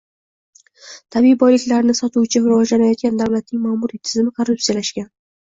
[1.15, 5.09] Tabiiy boyliklarini sotuvchi rivojlanayotgan davlatning ma’muriy tizimi korrupsiyalashgan